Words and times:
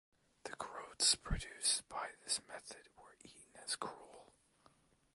The 0.45 0.53
groats 0.57 1.13
produced 1.13 1.87
by 1.87 2.09
this 2.23 2.41
method 2.47 2.89
were 2.97 3.13
eaten 3.23 3.51
as 3.63 3.75
gruel. 3.75 4.33